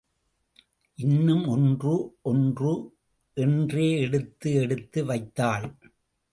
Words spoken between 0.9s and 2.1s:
இன்னும் ஒன்று,